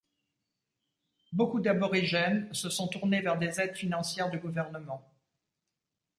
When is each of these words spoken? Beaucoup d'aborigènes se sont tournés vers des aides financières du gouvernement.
Beaucoup 1.31 1.59
d'aborigènes 1.59 2.51
se 2.55 2.71
sont 2.71 2.87
tournés 2.87 3.21
vers 3.21 3.37
des 3.37 3.61
aides 3.61 3.75
financières 3.75 4.31
du 4.31 4.39
gouvernement. 4.39 5.07